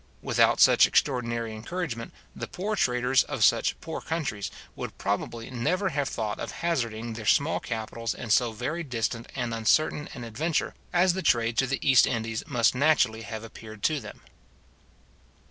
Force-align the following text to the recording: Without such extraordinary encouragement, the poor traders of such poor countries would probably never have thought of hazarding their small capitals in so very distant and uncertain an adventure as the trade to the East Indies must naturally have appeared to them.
Without 0.23 0.59
such 0.59 0.87
extraordinary 0.87 1.53
encouragement, 1.53 2.11
the 2.35 2.47
poor 2.47 2.75
traders 2.75 3.23
of 3.25 3.43
such 3.43 3.79
poor 3.81 4.01
countries 4.01 4.49
would 4.75 4.97
probably 4.97 5.51
never 5.51 5.89
have 5.89 6.09
thought 6.09 6.39
of 6.39 6.49
hazarding 6.53 7.13
their 7.13 7.25
small 7.27 7.59
capitals 7.59 8.15
in 8.15 8.31
so 8.31 8.51
very 8.51 8.81
distant 8.81 9.31
and 9.35 9.53
uncertain 9.53 10.09
an 10.15 10.23
adventure 10.23 10.73
as 10.91 11.13
the 11.13 11.21
trade 11.21 11.55
to 11.59 11.67
the 11.67 11.87
East 11.87 12.07
Indies 12.07 12.43
must 12.47 12.73
naturally 12.73 13.21
have 13.21 13.43
appeared 13.43 13.83
to 13.83 13.99
them. 13.99 14.21